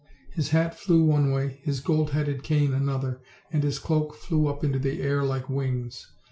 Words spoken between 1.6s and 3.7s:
his gold headed cane another, and